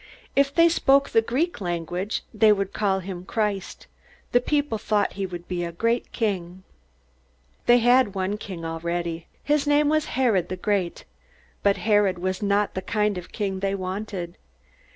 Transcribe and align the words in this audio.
If 0.35 0.51
they 0.51 0.67
spoke 0.67 1.11
the 1.11 1.21
Greek 1.21 1.61
language, 1.61 2.23
they 2.33 2.51
would 2.51 2.73
call 2.73 3.01
him 3.01 3.23
"Christ." 3.23 3.85
The 4.31 4.41
people 4.41 4.79
thought 4.79 5.13
he 5.13 5.27
would 5.27 5.47
be 5.47 5.63
a 5.63 5.71
great 5.71 6.11
king. 6.11 6.63
They 7.67 7.77
had 7.77 8.15
one 8.15 8.39
king 8.39 8.65
already. 8.65 9.27
His 9.43 9.67
name 9.67 9.89
was 9.89 10.05
Herod 10.17 10.49
the 10.49 10.57
Great. 10.57 11.05
But 11.61 11.77
Herod 11.77 12.17
was 12.17 12.41
not 12.41 12.73
the 12.73 12.81
kind 12.81 13.15
of 13.19 13.31
king 13.31 13.59
they 13.59 13.75
wanted. 13.75 14.37